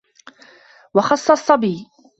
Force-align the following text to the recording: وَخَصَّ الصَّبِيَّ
وَخَصَّ 0.93 1.31
الصَّبِيَّ 1.31 1.85